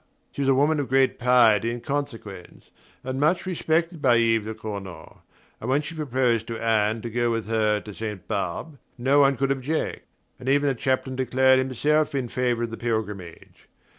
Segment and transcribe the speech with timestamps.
[0.31, 2.71] She was a woman of great piety and consequence,
[3.03, 5.21] and much respected by Yves de Cornault,
[5.59, 8.27] and when she proposed to Anne to go with her to Ste.
[8.27, 10.07] Barbe no one could object,
[10.39, 13.67] and even the chaplain declared himself in favour of the pilgrimage.